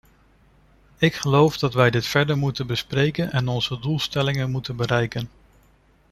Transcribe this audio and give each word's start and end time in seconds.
Ik 0.97 1.13
geloof 1.15 1.57
dat 1.57 1.73
we 1.73 1.89
dit 1.89 2.05
verder 2.05 2.37
moeten 2.37 2.67
bespreken 2.67 3.31
en 3.31 3.47
onze 3.47 3.79
doelstelling 3.79 4.47
moeten 4.47 4.75
bereiken. 4.75 5.29